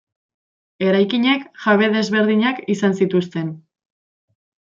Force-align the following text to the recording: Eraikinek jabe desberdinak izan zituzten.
Eraikinek 0.85 1.45
jabe 1.65 1.89
desberdinak 1.97 2.63
izan 2.77 2.97
zituzten. 3.03 3.53